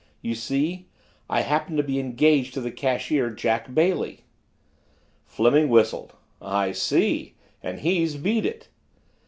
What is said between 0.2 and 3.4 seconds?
You see, I happen to be engaged to the cashier,